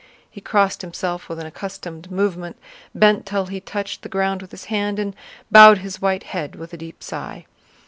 [0.31, 2.57] He crossed himself with an accustomed movement,
[2.95, 5.15] bent till he touched the ground with his hand, and
[5.51, 7.45] bowed his white head with a deep sigh.